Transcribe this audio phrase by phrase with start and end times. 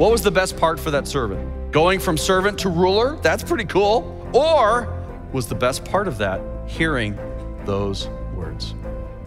[0.00, 1.72] What was the best part for that servant?
[1.72, 3.16] Going from servant to ruler?
[3.16, 4.30] That's pretty cool.
[4.32, 4.88] Or
[5.30, 7.18] was the best part of that hearing
[7.66, 8.74] those words?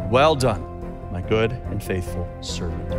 [0.09, 0.63] Well done,
[1.11, 2.89] my good and faithful servant.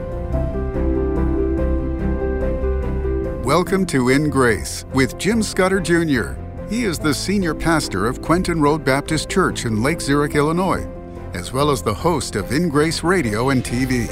[3.45, 6.41] Welcome to In Grace with Jim Scudder Jr.
[6.73, 10.87] He is the senior pastor of Quentin Road Baptist Church in Lake Zurich, Illinois,
[11.33, 14.09] as well as the host of In Grace Radio and TV.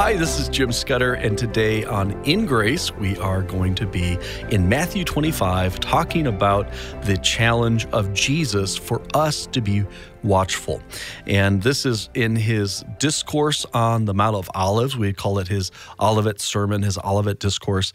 [0.00, 4.16] Hi, this is Jim Scudder, and today on In Grace, we are going to be
[4.50, 6.66] in Matthew 25 talking about
[7.02, 9.84] the challenge of Jesus for us to be
[10.22, 10.82] watchful.
[11.26, 14.96] And this is in his discourse on the Mount of Olives.
[14.96, 17.92] We call it his Olivet sermon, his Olivet discourse.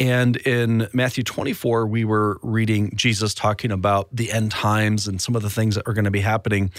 [0.00, 5.36] And in Matthew 24, we were reading Jesus talking about the end times and some
[5.36, 6.70] of the things that are going to be happening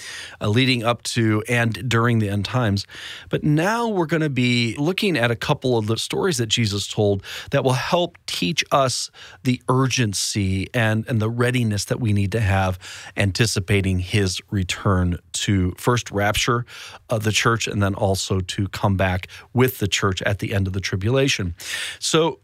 [0.41, 2.87] uh, leading up to and during the end times.
[3.29, 6.87] But now we're going to be looking at a couple of the stories that Jesus
[6.87, 9.11] told that will help teach us
[9.43, 12.79] the urgency and, and the readiness that we need to have
[13.15, 16.65] anticipating his return return to first rapture
[17.09, 20.67] of the church and then also to come back with the church at the end
[20.67, 21.55] of the tribulation.
[21.99, 22.39] So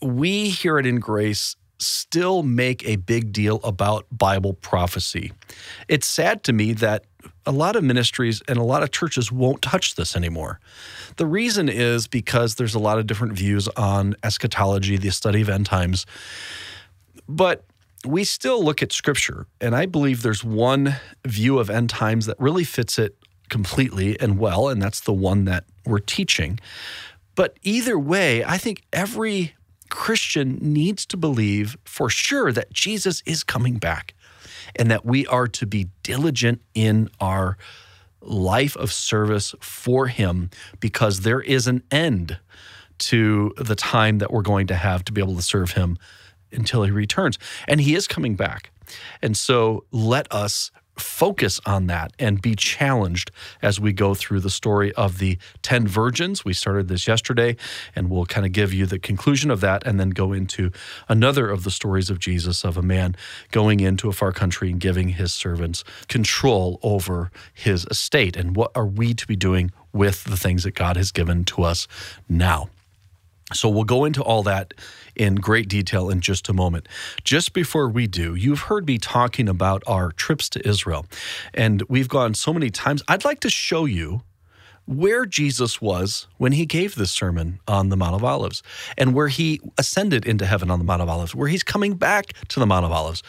[0.00, 5.32] we here at In Grace still make a big deal about Bible prophecy.
[5.86, 7.04] It's sad to me that
[7.46, 10.58] a lot of ministries and a lot of churches won't touch this anymore.
[11.16, 15.48] The reason is because there's a lot of different views on eschatology, the study of
[15.48, 16.04] end times.
[17.28, 17.64] But
[18.06, 20.96] we still look at scripture, and I believe there's one
[21.26, 23.16] view of end times that really fits it
[23.48, 26.60] completely and well, and that's the one that we're teaching.
[27.34, 29.54] But either way, I think every
[29.90, 34.14] Christian needs to believe for sure that Jesus is coming back
[34.76, 37.56] and that we are to be diligent in our
[38.20, 42.38] life of service for Him because there is an end
[42.98, 45.96] to the time that we're going to have to be able to serve Him
[46.52, 47.38] until he returns.
[47.66, 48.70] And he is coming back.
[49.22, 50.70] And so let us
[51.00, 53.30] focus on that and be challenged
[53.62, 56.44] as we go through the story of the 10 virgins.
[56.44, 57.56] We started this yesterday,
[57.94, 60.70] and we'll kind of give you the conclusion of that and then go into
[61.08, 63.16] another of the stories of Jesus of a man
[63.52, 68.36] going into a far country and giving his servants control over his estate.
[68.36, 71.62] And what are we to be doing with the things that God has given to
[71.62, 71.86] us
[72.28, 72.68] now?
[73.52, 74.74] So we'll go into all that
[75.16, 76.88] in great detail in just a moment.
[77.24, 81.06] Just before we do, you've heard me talking about our trips to Israel,
[81.54, 83.02] and we've gone so many times.
[83.08, 84.22] I'd like to show you
[84.88, 88.62] where Jesus was when he gave this sermon on the Mount of Olives
[88.96, 92.32] and where he ascended into heaven on the Mount of Olives, where he's coming back
[92.48, 93.22] to the Mount of Olives.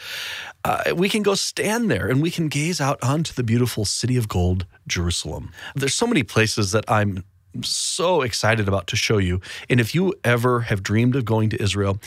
[0.64, 4.16] Uh, we can go stand there and we can gaze out onto the beautiful city
[4.16, 5.52] of gold, Jerusalem.
[5.74, 7.24] There's so many places that I'm
[7.62, 9.40] so excited about to show you.
[9.68, 11.98] And if you ever have dreamed of going to Israel,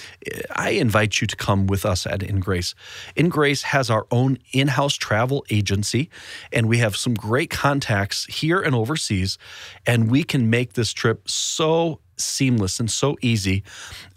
[0.56, 2.76] I invite you to come with us at In Grace.
[3.16, 6.10] In Grace has our own in house travel agency,
[6.52, 9.38] and we have some great contacts here and overseas.
[9.86, 13.64] And we can make this trip so seamless and so easy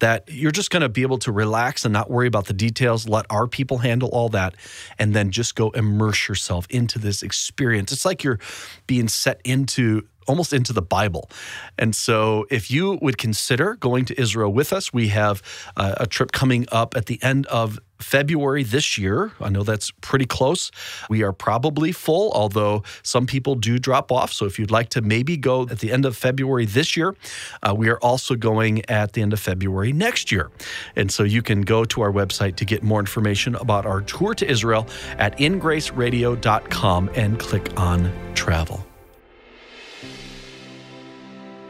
[0.00, 3.08] that you're just going to be able to relax and not worry about the details.
[3.08, 4.54] Let our people handle all that
[4.98, 7.92] and then just go immerse yourself into this experience.
[7.92, 8.38] It's like you're
[8.86, 11.30] being set into almost into the Bible.
[11.78, 15.42] And so, if you would consider going to Israel with us, we have
[15.76, 19.32] uh, a trip coming up at the end of February this year.
[19.40, 20.70] I know that's pretty close.
[21.08, 24.32] We are probably full, although some people do drop off.
[24.32, 27.14] So if you'd like to maybe go at the end of February this year,
[27.62, 30.50] uh, we are also going at the end of February next year.
[30.94, 34.34] And so you can go to our website to get more information about our tour
[34.34, 34.86] to Israel
[35.18, 38.85] at ingraceradio.com and click on travel.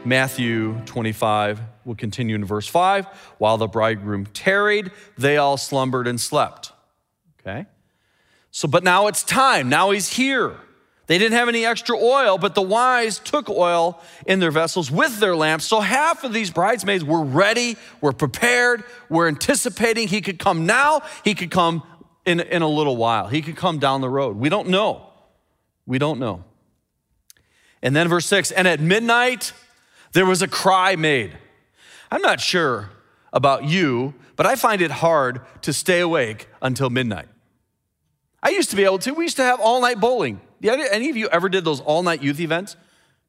[0.07, 3.05] Matthew 25 will continue in verse 5.
[3.37, 6.71] While the bridegroom tarried, they all slumbered and slept.
[7.41, 7.65] Okay?
[8.51, 9.69] So, but now it's time.
[9.69, 10.55] Now he's here.
[11.07, 15.19] They didn't have any extra oil, but the wise took oil in their vessels with
[15.19, 15.65] their lamps.
[15.65, 21.01] So half of these bridesmaids were ready, were prepared, were anticipating he could come now,
[21.23, 21.81] he could come
[22.25, 24.35] in, in a little while, he could come down the road.
[24.35, 25.09] We don't know.
[25.85, 26.43] We don't know.
[27.81, 29.53] And then verse 6 and at midnight,
[30.13, 31.37] there was a cry made.
[32.11, 32.89] I'm not sure
[33.33, 37.27] about you, but I find it hard to stay awake until midnight.
[38.41, 39.13] I used to be able to.
[39.13, 40.39] We used to have all night bowling.
[40.63, 42.75] Any of you ever did those all night youth events?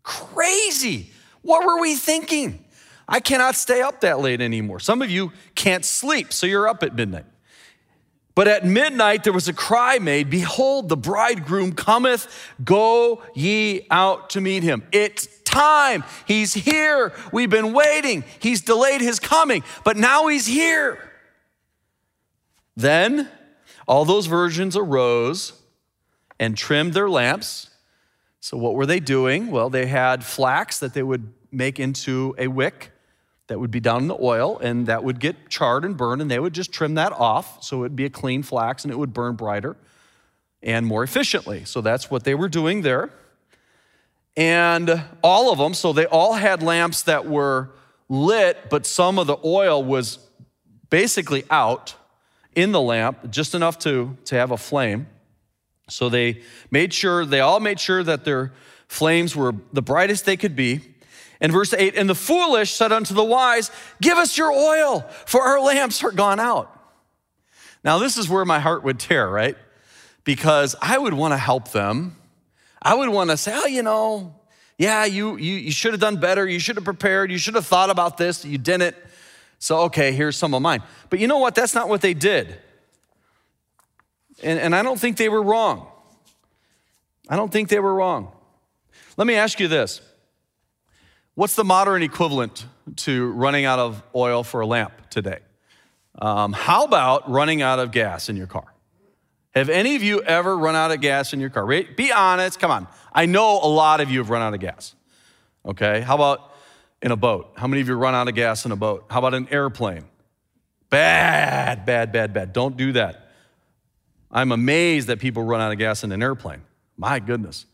[0.02, 1.10] Crazy.
[1.42, 2.64] What were we thinking?
[3.08, 4.81] I cannot stay up that late anymore.
[4.81, 7.24] Some of you can't sleep, so you're up at midnight.
[8.38, 12.29] But at midnight there was a cry made Behold, the bridegroom cometh,
[12.64, 14.85] go ye out to meet him.
[14.93, 16.05] It's time.
[16.25, 17.12] He's here.
[17.32, 18.23] We've been waiting.
[18.38, 21.11] He's delayed his coming, but now he's here.
[22.76, 23.29] Then
[23.88, 25.61] all those virgins arose
[26.38, 27.70] and trimmed their lamps.
[28.38, 29.50] So, what were they doing?
[29.50, 32.93] Well, they had flax that they would make into a wick
[33.48, 36.30] that would be down in the oil, and that would get charred and burned, and
[36.30, 38.96] they would just trim that off so it would be a clean flax and it
[38.96, 39.76] would burn brighter
[40.62, 41.64] and more efficiently.
[41.64, 43.10] So, that's what they were doing there.
[44.36, 47.70] And all of them, so they all had lamps that were
[48.08, 50.18] lit, but some of the oil was
[50.90, 51.94] basically out
[52.54, 55.06] in the lamp, just enough to, to have a flame.
[55.88, 58.52] So they made sure, they all made sure that their
[58.88, 60.80] flames were the brightest they could be.
[61.40, 63.70] And verse 8, and the foolish said unto the wise,
[64.00, 66.75] Give us your oil, for our lamps are gone out.
[67.85, 69.56] Now, this is where my heart would tear, right?
[70.25, 72.17] Because I would want to help them.
[72.82, 74.35] I would want to say, Oh, you know,
[74.79, 76.46] yeah, you, you, you should have done better.
[76.46, 77.31] You should have prepared.
[77.31, 78.44] You should have thought about this.
[78.44, 78.96] You didn't.
[79.58, 80.82] So, okay, here's some of mine.
[81.11, 81.55] But you know what?
[81.56, 82.56] That's not what they did.
[84.43, 85.88] And, and I don't think they were wrong.
[87.29, 88.32] I don't think they were wrong.
[89.17, 90.00] Let me ask you this
[91.38, 95.38] What's the modern equivalent to running out of oil for a lamp today?
[96.20, 98.64] Um, how about running out of gas in your car?
[99.55, 101.64] Have any of you ever run out of gas in your car?
[101.64, 102.88] Be honest, come on.
[103.12, 104.96] I know a lot of you have run out of gas.
[105.64, 106.55] Okay, how about
[107.02, 107.52] in a boat?
[107.55, 109.05] How many of you run out of gas in a boat?
[109.08, 110.06] How about an airplane?
[110.91, 112.52] Bad, bad, bad, bad.
[112.52, 113.31] Don't do that.
[114.32, 116.62] I'm amazed that people run out of gas in an airplane.
[116.96, 117.64] My goodness.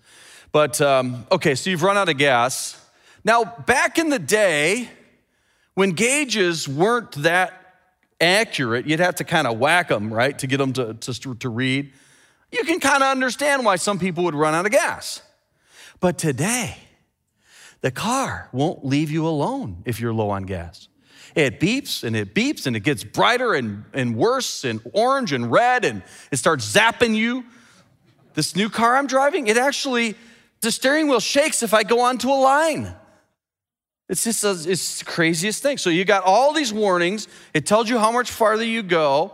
[0.52, 2.78] But um, okay, so you've run out of gas.
[3.24, 4.88] Now, back in the day,
[5.74, 7.78] when gauges weren't that
[8.20, 11.48] accurate, you'd have to kind of whack them, right, to get them to, to, to
[11.48, 11.92] read.
[12.52, 15.22] You can kind of understand why some people would run out of gas.
[16.00, 16.76] But today,
[17.80, 20.88] the car won't leave you alone if you're low on gas.
[21.34, 25.50] It beeps and it beeps and it gets brighter and, and worse and orange and
[25.50, 27.44] red and it starts zapping you.
[28.34, 30.14] This new car I'm driving, it actually,
[30.60, 32.94] the steering wheel shakes if I go onto a line.
[34.08, 35.78] It's just a, it's the craziest thing.
[35.78, 37.26] So you got all these warnings.
[37.54, 39.32] It tells you how much farther you go.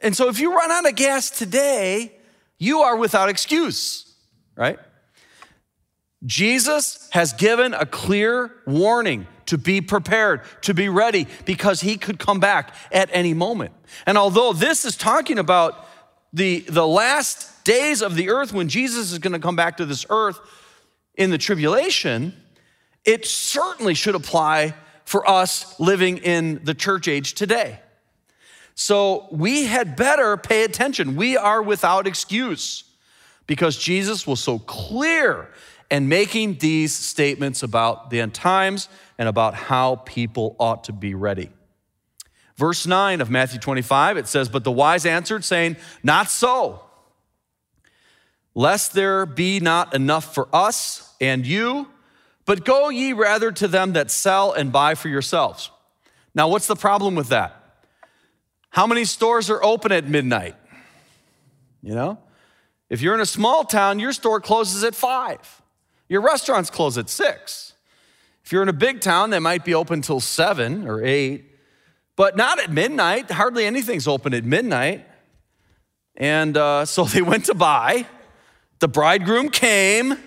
[0.00, 2.12] And so if you run out of gas today,
[2.58, 4.14] you are without excuse,
[4.56, 4.78] right?
[6.24, 12.18] Jesus has given a clear warning to be prepared, to be ready, because he could
[12.18, 13.72] come back at any moment.
[14.06, 15.86] And although this is talking about
[16.32, 19.84] the, the last days of the earth when Jesus is going to come back to
[19.84, 20.38] this earth
[21.16, 22.34] in the tribulation,
[23.04, 27.80] it certainly should apply for us living in the church age today.
[28.74, 31.16] So we had better pay attention.
[31.16, 32.84] We are without excuse
[33.46, 35.48] because Jesus was so clear
[35.90, 38.88] and making these statements about the end times
[39.18, 41.50] and about how people ought to be ready.
[42.56, 46.82] Verse 9 of Matthew 25, it says, But the wise answered, saying, Not so,
[48.54, 51.88] lest there be not enough for us and you,
[52.44, 55.70] but go ye rather to them that sell and buy for yourselves.
[56.34, 57.56] Now, what's the problem with that?
[58.70, 60.56] How many stores are open at midnight?
[61.82, 62.18] You know?
[62.88, 65.62] If you're in a small town, your store closes at five.
[66.08, 67.72] Your restaurants close at six.
[68.44, 71.46] If you're in a big town, they might be open till seven or eight,
[72.16, 73.30] but not at midnight.
[73.30, 75.06] Hardly anything's open at midnight.
[76.16, 78.06] And uh, so they went to buy.
[78.80, 80.18] The bridegroom came.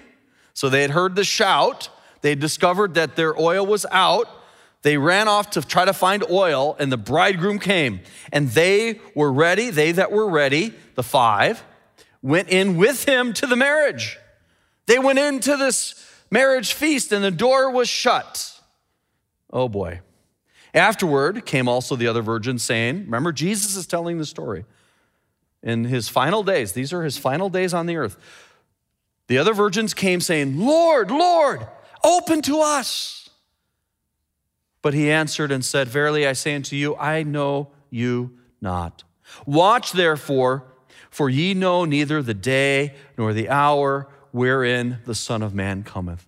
[0.54, 1.90] So they had heard the shout.
[2.26, 4.28] They discovered that their oil was out.
[4.82, 8.00] They ran off to try to find oil, and the bridegroom came.
[8.32, 11.64] And they were ready, they that were ready, the five,
[12.24, 14.18] went in with him to the marriage.
[14.88, 18.60] They went into this marriage feast and the door was shut.
[19.54, 20.00] Oh boy.
[20.74, 24.66] Afterward came also the other virgins saying, Remember, Jesus is telling the story.
[25.62, 28.18] In his final days, these are his final days on the earth.
[29.28, 31.68] The other virgins came saying, Lord, Lord,
[32.06, 33.30] open to us.
[34.82, 39.04] But he answered and said, Verily I say unto you, I know you not.
[39.46, 40.64] Watch therefore,
[41.10, 46.28] for ye know neither the day nor the hour wherein the Son of Man cometh.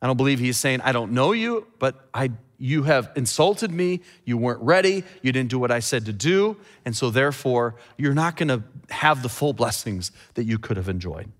[0.00, 4.02] I don't believe he's saying, I don't know you, but I, you have insulted me.
[4.24, 5.02] You weren't ready.
[5.22, 6.56] You didn't do what I said to do.
[6.84, 10.88] And so, therefore, you're not going to have the full blessings that you could have
[10.88, 11.32] enjoyed.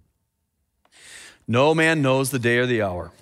[1.47, 3.13] No man knows the day or the hour.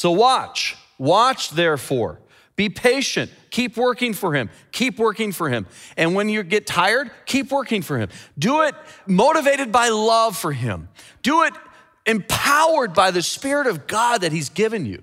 [0.00, 0.78] So, watch.
[0.96, 2.20] Watch, therefore.
[2.56, 3.30] Be patient.
[3.50, 4.48] Keep working for him.
[4.72, 5.66] Keep working for him.
[5.94, 8.08] And when you get tired, keep working for him.
[8.38, 8.74] Do it
[9.06, 10.88] motivated by love for him.
[11.22, 11.52] Do it
[12.06, 15.02] empowered by the Spirit of God that He's given you.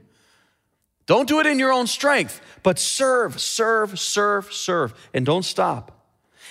[1.06, 6.08] Don't do it in your own strength, but serve, serve, serve, serve, and don't stop.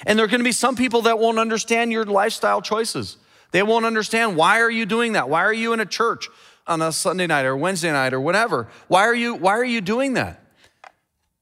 [0.07, 3.17] And there are going to be some people that won't understand your lifestyle choices.
[3.51, 5.29] They won't understand why are you doing that?
[5.29, 6.29] Why are you in a church
[6.67, 8.69] on a Sunday night or Wednesday night or whatever?
[8.89, 10.43] Why are you why are you doing that?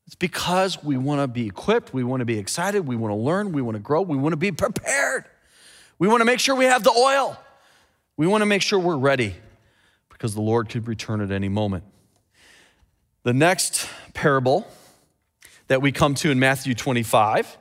[0.06, 3.16] It's because we want to be equipped, we want to be excited, we want to
[3.16, 5.24] learn, we want to grow, we want to be prepared.
[5.98, 7.38] We want to make sure we have the oil.
[8.16, 9.34] We want to make sure we're ready
[10.08, 11.84] because the Lord could return at any moment.
[13.22, 14.66] The next parable
[15.68, 17.56] that we come to in Matthew 25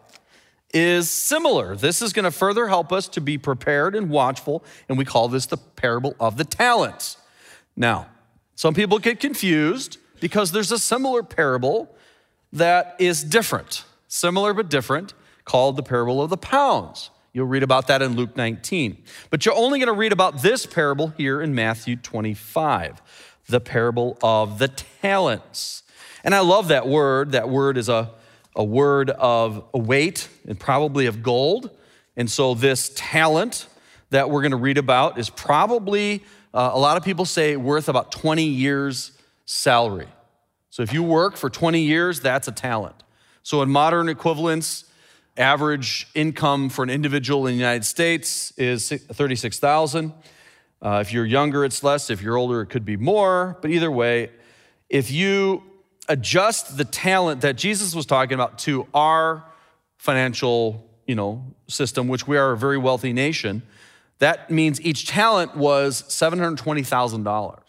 [0.73, 1.75] is similar.
[1.75, 5.27] This is going to further help us to be prepared and watchful, and we call
[5.29, 7.17] this the parable of the talents.
[7.75, 8.07] Now,
[8.55, 11.95] some people get confused because there's a similar parable
[12.51, 15.13] that is different, similar but different,
[15.43, 17.09] called the parable of the pounds.
[17.33, 19.03] You'll read about that in Luke 19.
[19.31, 23.01] But you're only going to read about this parable here in Matthew 25,
[23.47, 25.81] the parable of the talents.
[26.23, 27.31] And I love that word.
[27.31, 28.11] That word is a
[28.55, 31.69] a word of weight and probably of gold.
[32.15, 33.67] And so, this talent
[34.11, 37.89] that we're going to read about is probably, uh, a lot of people say, worth
[37.89, 39.11] about 20 years'
[39.45, 40.07] salary.
[40.69, 42.95] So, if you work for 20 years, that's a talent.
[43.41, 44.85] So, in modern equivalents,
[45.37, 50.13] average income for an individual in the United States is 36,000.
[50.81, 52.09] Uh, if you're younger, it's less.
[52.09, 53.57] If you're older, it could be more.
[53.61, 54.29] But either way,
[54.89, 55.63] if you
[56.09, 59.45] adjust the talent that Jesus was talking about to our
[59.97, 63.63] financial, you know, system, which we are a very wealthy nation,
[64.23, 67.59] that means each talent was $720,000.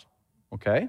[0.52, 0.88] Okay?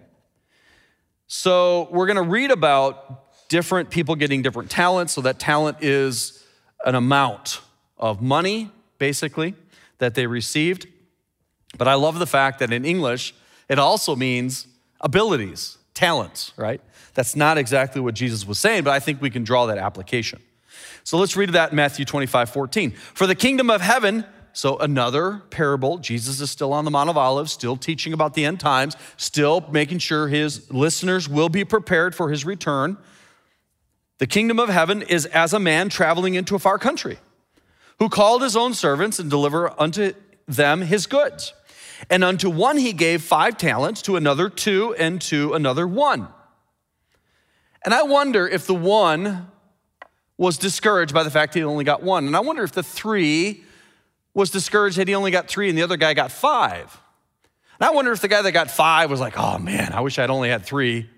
[1.26, 5.14] So we're going to read about different people getting different talents.
[5.14, 6.44] So that talent is
[6.86, 7.62] an amount
[7.98, 8.70] of money,
[9.00, 9.56] basically,
[9.98, 10.86] that they received.
[11.80, 13.34] But I love the fact that in English,
[13.68, 14.68] it also means
[15.02, 16.80] abilities, talents, right?
[17.16, 20.44] That's not exactly what Jesus was saying, but I think we can draw that application.
[21.04, 22.92] So let's read that in Matthew 25, 14.
[22.92, 27.18] For the kingdom of heaven, so another parable, Jesus is still on the Mount of
[27.18, 32.16] Olives, still teaching about the end times, still making sure his listeners will be prepared
[32.16, 32.98] for his return.
[34.18, 37.20] The kingdom of heaven is as a man traveling into a far country,
[38.00, 40.14] who called his own servants and delivered unto
[40.48, 41.54] them his goods.
[42.10, 46.30] And unto one he gave five talents, to another two, and to another one
[47.86, 49.48] and I wonder if the one
[50.38, 52.26] was discouraged by the fact he only got one.
[52.26, 53.64] And I wonder if the three
[54.36, 57.02] was discouraged that he only got three and the other guy got five.
[57.80, 60.20] And I wonder if the guy that got five was like, oh man, I wish
[60.20, 61.10] I'd only had three.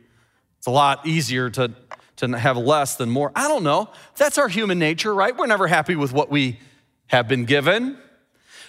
[0.59, 1.73] It's a lot easier to,
[2.17, 3.31] to have less than more.
[3.35, 3.89] I don't know.
[4.15, 5.35] That's our human nature, right?
[5.35, 6.59] We're never happy with what we
[7.07, 7.97] have been given.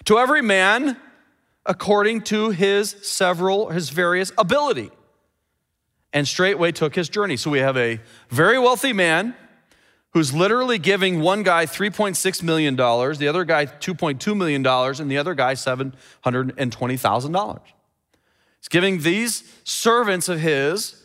[0.06, 0.96] To every man,
[1.66, 4.90] according to his several, his various ability
[6.12, 7.36] and straightway took his journey.
[7.36, 8.00] So we have a
[8.30, 9.34] very wealthy man
[10.12, 15.34] who's literally giving one guy $3.6 million, the other guy $2.2 million, and the other
[15.34, 17.60] guy $720,000.
[18.60, 21.02] He's giving these servants of his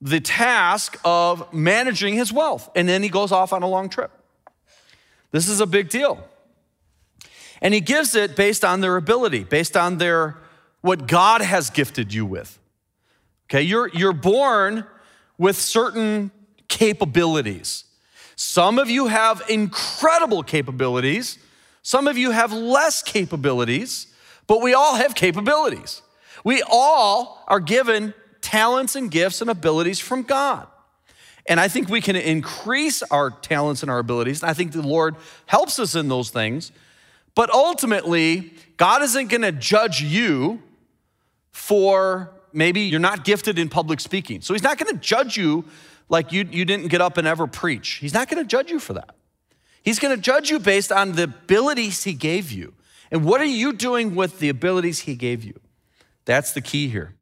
[0.00, 4.10] the task of managing his wealth, and then he goes off on a long trip.
[5.30, 6.28] This is a big deal.
[7.62, 10.36] And he gives it based on their ability, based on their
[10.82, 12.58] what God has gifted you with.
[13.46, 14.84] Okay, you're, you're born
[15.38, 16.30] with certain
[16.68, 17.84] capabilities.
[18.36, 21.38] Some of you have incredible capabilities,
[21.82, 24.06] some of you have less capabilities,
[24.46, 26.02] but we all have capabilities.
[26.42, 30.66] We all are given talents and gifts and abilities from God.
[31.46, 34.42] And I think we can increase our talents and our abilities.
[34.42, 36.72] And I think the Lord helps us in those things.
[37.34, 40.62] But ultimately, God isn't going to judge you
[41.50, 44.40] for maybe you're not gifted in public speaking.
[44.40, 45.64] So he's not going to judge you
[46.08, 47.94] like you, you didn't get up and ever preach.
[47.94, 49.14] He's not going to judge you for that.
[49.82, 52.74] He's going to judge you based on the abilities he gave you.
[53.10, 55.60] And what are you doing with the abilities he gave you?
[56.24, 57.14] That's the key here.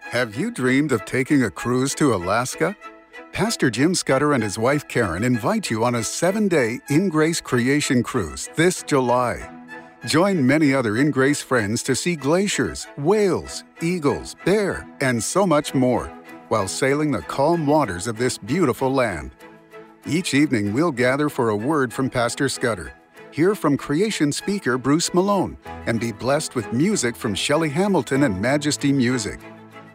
[0.00, 2.76] Have you dreamed of taking a cruise to Alaska?
[3.32, 7.40] Pastor Jim Scudder and his wife Karen invite you on a seven day In Grace
[7.40, 9.59] Creation Cruise this July.
[10.06, 15.74] Join many other In Grace friends to see glaciers, whales, eagles, bear, and so much
[15.74, 16.06] more
[16.48, 19.32] while sailing the calm waters of this beautiful land.
[20.06, 22.94] Each evening, we'll gather for a word from Pastor Scudder,
[23.30, 28.40] hear from creation speaker Bruce Malone, and be blessed with music from Shelley Hamilton and
[28.40, 29.38] Majesty Music.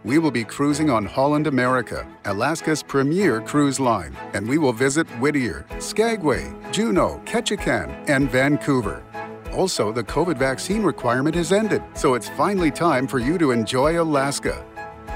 [0.03, 5.07] We will be cruising on Holland America, Alaska's premier cruise line, and we will visit
[5.19, 9.03] Whittier, Skagway, Juneau, Ketchikan, and Vancouver
[9.55, 14.01] Also, the COVID vaccine requirement has ended, so it's finally time for you to enjoy
[14.01, 14.65] Alaska.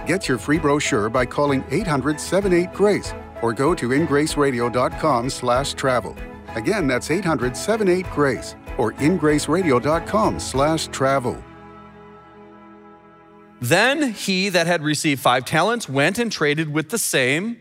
[0.07, 6.15] Get your free brochure by calling 800-78-GRACE or go to ingraceradio.com slash travel.
[6.55, 11.43] Again, that's 800-78-GRACE or ingraceradio.com slash travel.
[13.59, 17.57] Then he that had received five talents went and traded with the same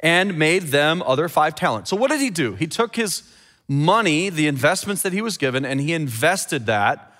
[0.00, 1.90] and made them other five talents.
[1.90, 2.54] So what did he do?
[2.56, 3.22] He took his
[3.68, 7.12] money, the investments that he was given, and he invested that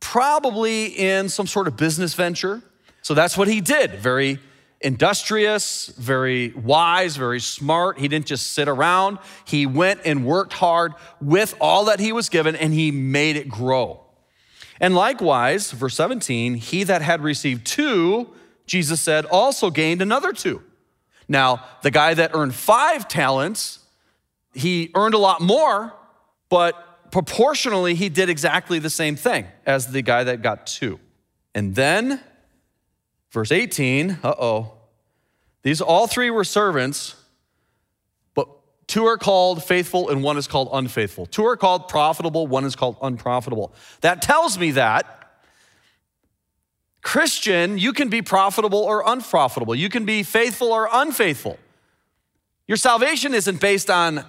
[0.00, 2.62] probably in some sort of business venture.
[3.02, 3.94] So that's what he did.
[3.94, 4.38] Very
[4.80, 7.98] industrious, very wise, very smart.
[7.98, 9.18] He didn't just sit around.
[9.44, 13.48] He went and worked hard with all that he was given and he made it
[13.48, 14.02] grow.
[14.80, 18.34] And likewise, verse 17, he that had received two,
[18.66, 20.62] Jesus said, also gained another two.
[21.28, 23.80] Now, the guy that earned five talents,
[24.56, 25.92] he earned a lot more,
[26.48, 30.98] but proportionally, he did exactly the same thing as the guy that got two.
[31.54, 32.20] And then,
[33.30, 34.72] verse 18, uh oh,
[35.62, 37.16] these all three were servants,
[38.34, 38.48] but
[38.86, 41.26] two are called faithful and one is called unfaithful.
[41.26, 43.74] Two are called profitable, one is called unprofitable.
[44.00, 45.16] That tells me that
[47.02, 49.76] Christian, you can be profitable or unprofitable.
[49.76, 51.56] You can be faithful or unfaithful.
[52.66, 54.24] Your salvation isn't based on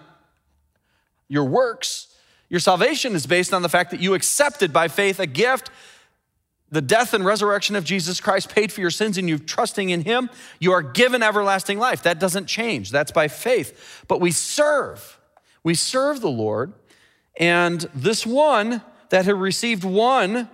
[1.28, 2.08] your works.
[2.50, 5.70] Your salvation is based on the fact that you accepted by faith a gift,
[6.70, 10.02] the death and resurrection of Jesus Christ paid for your sins, and you're trusting in
[10.02, 10.30] Him.
[10.60, 12.04] You are given everlasting life.
[12.04, 12.92] That doesn't change.
[12.92, 14.06] That's by faith.
[14.08, 15.20] But we serve.
[15.64, 16.74] We serve the Lord.
[17.38, 20.50] And this one that had received one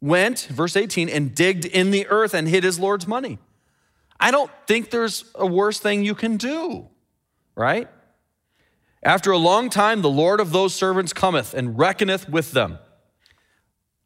[0.00, 3.38] went, verse 18, and digged in the earth and hid his Lord's money.
[4.18, 6.88] I don't think there's a worse thing you can do,
[7.54, 7.88] right?
[9.06, 12.78] After a long time, the Lord of those servants cometh and reckoneth with them.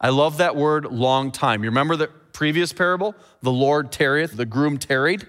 [0.00, 1.64] I love that word, long time.
[1.64, 3.16] You remember the previous parable?
[3.42, 5.26] The Lord tarrieth, the groom tarried.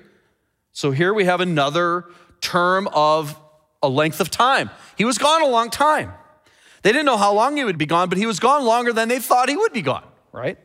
[0.73, 2.05] So here we have another
[2.41, 3.35] term of
[3.81, 4.69] a length of time.
[4.95, 6.13] He was gone a long time.
[6.83, 9.07] They didn't know how long he would be gone, but he was gone longer than
[9.07, 10.57] they thought he would be gone right?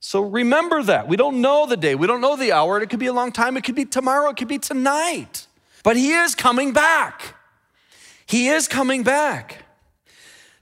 [0.00, 1.08] So remember that.
[1.08, 2.80] We don't know the day, we don't know the hour.
[2.80, 5.46] It could be a long time, it could be tomorrow, it could be tonight.
[5.82, 7.34] But He is coming back.
[8.28, 9.64] He is coming back.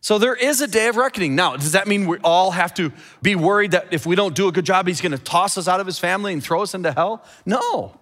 [0.01, 1.35] So there is a day of reckoning.
[1.35, 4.47] Now, does that mean we all have to be worried that if we don't do
[4.47, 6.93] a good job, He's gonna toss us out of His family and throw us into
[6.93, 7.25] hell?
[7.45, 7.99] No.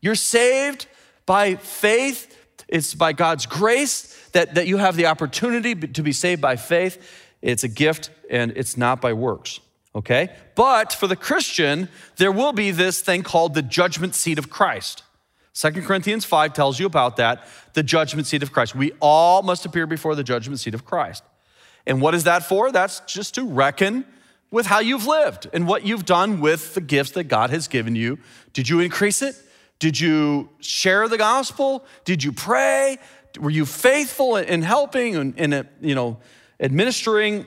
[0.00, 0.88] You're saved
[1.26, 2.36] by faith.
[2.66, 7.00] It's by God's grace that, that you have the opportunity to be saved by faith.
[7.40, 9.60] It's a gift and it's not by works,
[9.94, 10.34] okay?
[10.56, 15.03] But for the Christian, there will be this thing called the judgment seat of Christ.
[15.54, 18.74] Second Corinthians 5 tells you about that, the judgment seat of Christ.
[18.74, 21.22] We all must appear before the judgment seat of Christ.
[21.86, 22.72] And what is that for?
[22.72, 24.04] That's just to reckon
[24.50, 27.94] with how you've lived and what you've done with the gifts that God has given
[27.94, 28.18] you.
[28.52, 29.36] Did you increase it?
[29.78, 31.84] Did you share the gospel?
[32.04, 32.98] Did you pray?
[33.38, 36.18] Were you faithful in helping and, in, uh, you know,
[36.58, 37.46] administering,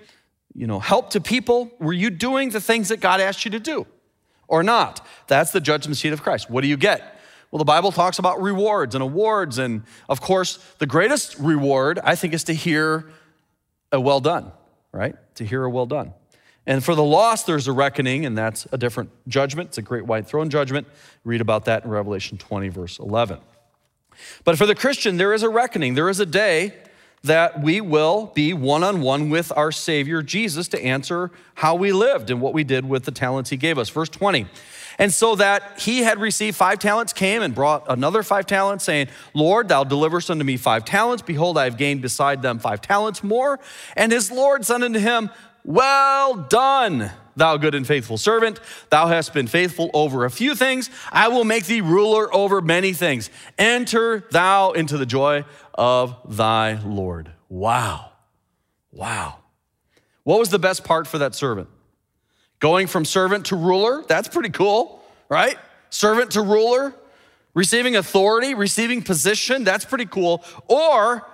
[0.54, 1.72] you know, help to people?
[1.80, 3.86] Were you doing the things that God asked you to do
[4.48, 5.06] or not?
[5.28, 6.50] That's the judgment seat of Christ.
[6.50, 7.17] What do you get?
[7.52, 9.58] Well, the Bible talks about rewards and awards.
[9.58, 13.10] And of course, the greatest reward, I think, is to hear
[13.92, 14.52] a well done,
[14.92, 15.16] right?
[15.36, 16.14] To hear a well done.
[16.66, 19.70] And for the lost, there's a reckoning, and that's a different judgment.
[19.70, 20.86] It's a great white throne judgment.
[21.24, 23.40] Read about that in Revelation 20, verse 11.
[24.44, 25.94] But for the Christian, there is a reckoning.
[25.94, 26.74] There is a day
[27.24, 31.94] that we will be one on one with our Savior Jesus to answer how we
[31.94, 33.90] lived and what we did with the talents He gave us.
[33.90, 34.48] Verse 20.
[35.00, 39.10] And so that he had received five talents, came and brought another five talents, saying,
[39.34, 41.22] Lord, thou deliverest unto me five talents.
[41.22, 43.60] Behold, I have gained beside them five talents more.
[43.96, 45.30] And his Lord said unto him,
[45.64, 48.60] Well done, thou good and faithful servant.
[48.90, 50.90] Thou hast been faithful over a few things.
[51.12, 53.30] I will make thee ruler over many things.
[53.58, 57.32] Enter thou into the joy of thy Lord.
[57.50, 58.14] Wow.
[58.92, 59.40] Wow.
[60.24, 61.70] What was the best part for that servant?
[62.60, 65.58] Going from servant to ruler, that's pretty cool, right?
[65.90, 66.94] Servant to ruler,
[67.54, 70.44] receiving authority, receiving position, that's pretty cool.
[70.68, 71.28] Or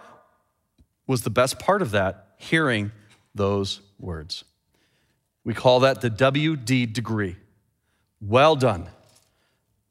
[1.08, 2.92] was the best part of that hearing
[3.34, 4.44] those words?
[5.44, 7.38] We call that the WD degree.
[8.22, 8.88] Well done,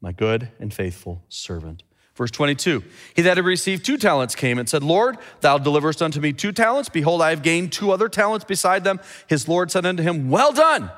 [0.01, 1.83] my good and faithful servant.
[2.15, 2.83] Verse 22
[3.15, 6.51] He that had received two talents came and said, Lord, thou deliverest unto me two
[6.51, 6.89] talents.
[6.89, 8.99] Behold, I have gained two other talents beside them.
[9.27, 10.91] His Lord said unto him, Well done,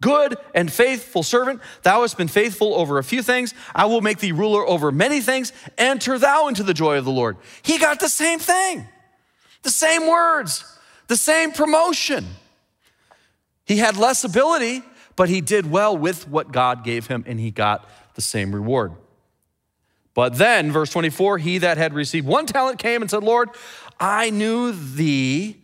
[0.00, 1.60] good and faithful servant.
[1.82, 3.54] Thou hast been faithful over a few things.
[3.74, 5.52] I will make thee ruler over many things.
[5.78, 7.36] Enter thou into the joy of the Lord.
[7.62, 8.86] He got the same thing,
[9.62, 10.64] the same words,
[11.08, 12.26] the same promotion.
[13.64, 14.82] He had less ability,
[15.16, 18.92] but he did well with what God gave him, and he got the same reward.
[20.14, 23.50] But then, verse 24, he that had received one talent came and said, Lord,
[23.98, 25.58] I knew thee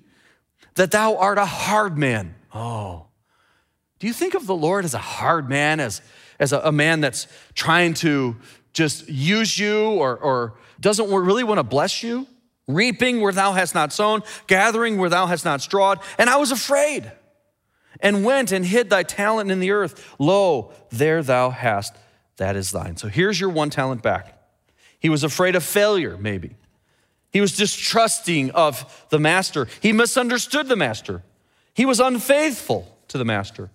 [0.74, 2.34] that thou art a hard man.
[2.54, 3.05] Oh,
[3.98, 6.02] do you think of the Lord as a hard man, as,
[6.38, 8.36] as a, a man that's trying to
[8.72, 12.26] just use you or, or doesn't really want to bless you?
[12.68, 16.00] Reaping where thou hast not sown, gathering where thou hast not strawed.
[16.18, 17.10] And I was afraid
[18.00, 20.14] and went and hid thy talent in the earth.
[20.18, 21.94] Lo, there thou hast,
[22.36, 22.96] that is thine.
[22.96, 24.36] So here's your one talent back.
[24.98, 26.56] He was afraid of failure, maybe.
[27.30, 29.68] He was distrusting of the master.
[29.80, 31.22] He misunderstood the master.
[31.74, 33.70] He was unfaithful to the master.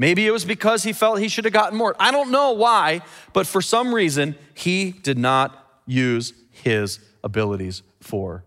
[0.00, 1.96] Maybe it was because he felt he should have gotten more.
[1.98, 8.44] I don't know why, but for some reason, he did not use his abilities for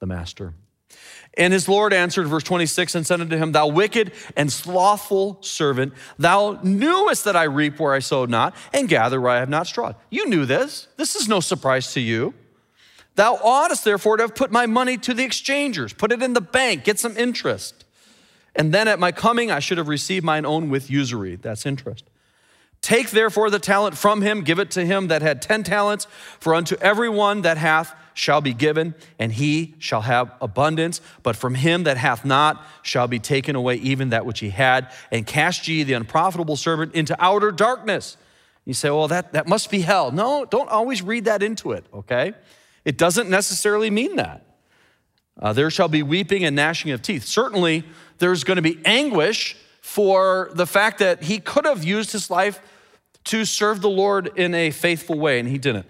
[0.00, 0.54] the master.
[1.36, 5.92] And his Lord answered, verse 26, and said unto him, Thou wicked and slothful servant,
[6.18, 9.66] thou knewest that I reap where I sowed not, and gather where I have not
[9.66, 9.96] strawed.
[10.10, 10.88] You knew this.
[10.96, 12.34] This is no surprise to you.
[13.16, 16.40] Thou oughtest therefore to have put my money to the exchangers, put it in the
[16.40, 17.84] bank, get some interest.
[18.56, 21.36] And then at my coming, I should have received mine own with usury.
[21.36, 22.04] That's interest.
[22.80, 26.06] Take therefore the talent from him, give it to him that had ten talents,
[26.38, 31.00] for unto every one that hath shall be given, and he shall have abundance.
[31.22, 34.92] But from him that hath not shall be taken away even that which he had.
[35.10, 38.18] And cast ye the unprofitable servant into outer darkness.
[38.66, 40.12] You say, well, that, that must be hell.
[40.12, 42.34] No, don't always read that into it, okay?
[42.84, 44.43] It doesn't necessarily mean that.
[45.40, 47.24] Uh, there shall be weeping and gnashing of teeth.
[47.24, 47.84] Certainly,
[48.18, 52.60] there's going to be anguish for the fact that he could have used his life
[53.24, 55.86] to serve the Lord in a faithful way, and he didn't.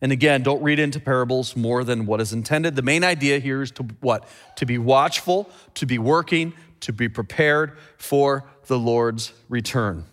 [0.00, 2.74] And again, don't read into parables more than what is intended.
[2.74, 4.26] The main idea here is to what?
[4.56, 10.06] To be watchful, to be working, to be prepared for the Lord's return.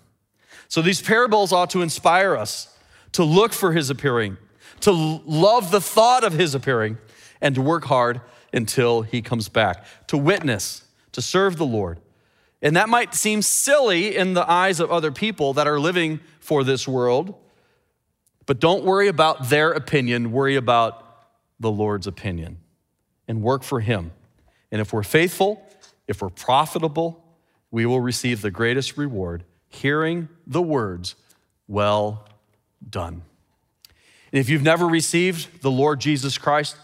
[0.67, 2.77] So these parables ought to inspire us
[3.13, 4.37] to look for his appearing,
[4.81, 6.97] to love the thought of his appearing,
[7.41, 8.21] and to work hard
[8.53, 11.99] until he comes back, to witness, to serve the Lord.
[12.61, 16.63] And that might seem silly in the eyes of other people that are living for
[16.63, 17.35] this world,
[18.45, 21.03] but don't worry about their opinion, worry about
[21.59, 22.57] the Lord's opinion
[23.27, 24.11] and work for him.
[24.71, 25.61] And if we're faithful,
[26.07, 27.23] if we're profitable,
[27.71, 31.15] we will receive the greatest reward hearing the words,
[31.67, 32.25] Well
[32.89, 33.21] done.
[34.31, 36.77] And if you've never received the Lord Jesus Christ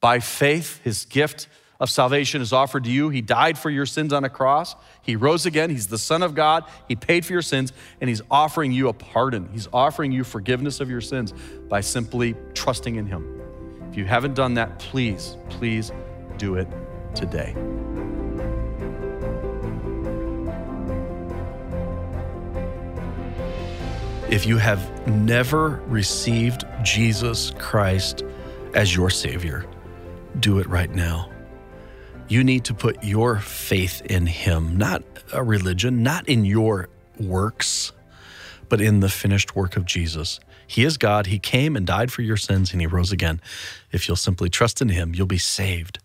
[0.00, 1.48] by faith, his gift
[1.80, 3.08] of salvation is offered to you.
[3.08, 4.74] He died for your sins on a cross.
[5.02, 5.70] He rose again.
[5.70, 6.64] He's the Son of God.
[6.88, 9.48] He paid for your sins, and He's offering you a pardon.
[9.52, 11.32] He's offering you forgiveness of your sins
[11.68, 13.40] by simply trusting in Him.
[13.90, 15.92] If you haven't done that, please, please
[16.36, 16.68] do it
[17.14, 17.54] today.
[24.30, 28.24] If you have never received Jesus Christ
[28.74, 29.64] as your Savior,
[30.40, 31.30] do it right now.
[32.28, 37.92] You need to put your faith in Him, not a religion, not in your works,
[38.68, 40.38] but in the finished work of Jesus.
[40.66, 41.26] He is God.
[41.26, 43.40] He came and died for your sins and He rose again.
[43.92, 45.98] If you'll simply trust in Him, you'll be saved.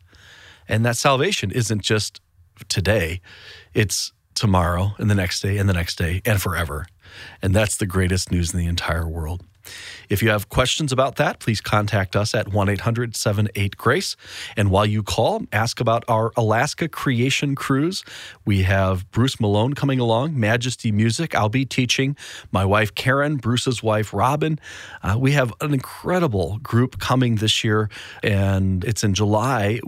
[0.67, 2.22] And that salvation isn't just
[2.69, 3.19] today,
[3.74, 6.88] it's tomorrow and the next day and the next day and forever.
[7.41, 9.43] And that's the greatest news in the entire world.
[10.10, 14.15] If you have questions about that, please contact us at 1 800 78 Grace.
[14.56, 18.04] And while you call, ask about our Alaska Creation Cruise.
[18.45, 21.36] We have Bruce Malone coming along, Majesty Music.
[21.36, 22.15] I'll be teaching
[22.52, 24.60] my wife Karen, Bruce's wife Robin.
[25.02, 27.89] Uh, we have an incredible group coming this year,
[28.21, 29.80] and it's in July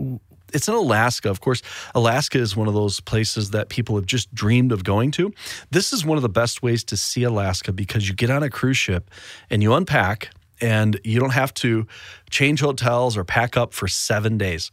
[0.56, 1.30] it's in Alaska.
[1.30, 1.62] Of course,
[1.94, 5.32] Alaska is one of those places that people have just dreamed of going to.
[5.70, 8.50] This is one of the best ways to see Alaska because you get on a
[8.50, 9.10] cruise ship
[9.50, 11.86] and you unpack and you don't have to
[12.30, 14.70] change hotels or pack up for seven days.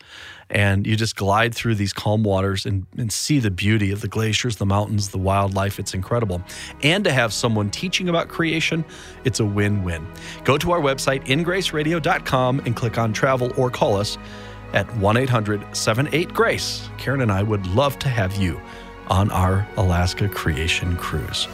[0.50, 4.08] And you just glide through these calm waters and, and, see the beauty of the
[4.08, 5.80] glaciers, the mountains, the wildlife.
[5.80, 6.42] It's incredible.
[6.84, 8.86] And to have someone teaching about creation,
[9.26, 10.08] it's a win win.
[10.44, 14.18] Go to our website, ingraceradio.com, and click on travel or call us
[14.74, 16.90] at 1 800 78 Grace.
[16.98, 18.60] Karen and I would love to have you
[19.08, 21.48] on our Alaska Creation Cruise.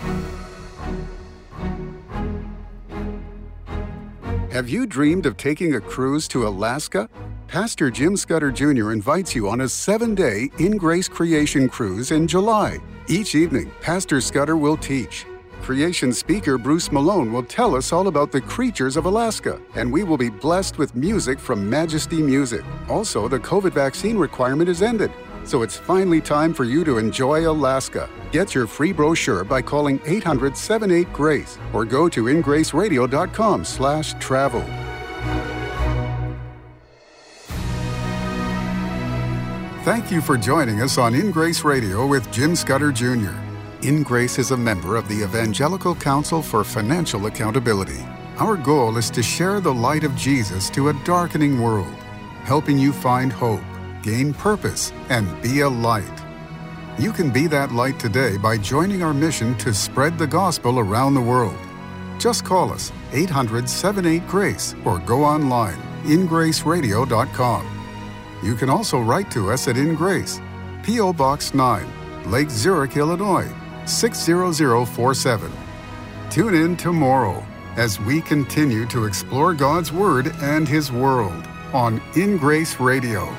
[4.52, 7.08] Have you dreamed of taking a cruise to Alaska?
[7.48, 8.92] Pastor Jim Scudder Jr.
[8.92, 12.80] invites you on a seven day In Grace Creation Cruise in July.
[13.08, 15.26] Each evening, Pastor Scudder will teach
[15.62, 20.04] Creation speaker Bruce Malone will tell us all about the creatures of Alaska, and we
[20.04, 22.64] will be blessed with music from Majesty Music.
[22.88, 25.12] Also, the COVID vaccine requirement is ended,
[25.44, 28.10] so it's finally time for you to enjoy Alaska.
[28.32, 34.64] Get your free brochure by calling 800-78-GRACE or go to ingraceradio.com slash travel.
[39.84, 43.49] Thank you for joining us on In Grace Radio with Jim Scudder Jr.
[43.82, 48.06] In Grace is a member of the Evangelical Council for Financial Accountability.
[48.38, 51.96] Our goal is to share the light of Jesus to a darkening world,
[52.44, 53.64] helping you find hope,
[54.04, 56.26] gain purpose, and be a light.
[57.00, 61.14] You can be that light today by joining our mission to spread the gospel around
[61.14, 61.58] the world.
[62.18, 67.86] Just call us 800 78 Grace or go online ingraceradio.com.
[68.44, 70.42] You can also write to us at In Grace,
[70.84, 71.14] P.O.
[71.14, 73.50] Box 9, Lake Zurich, Illinois
[73.90, 75.52] 60047.
[76.30, 77.44] Tune in tomorrow
[77.76, 83.34] as we continue to explore God's Word and His world on In Grace Radio.